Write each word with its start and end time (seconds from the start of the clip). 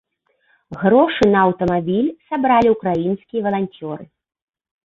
Грошы 0.83 1.23
на 1.35 1.39
аўтамабіль 1.49 2.09
сабралі 2.31 2.67
ўкраінскія 2.77 3.41
валанцёры. 3.49 4.03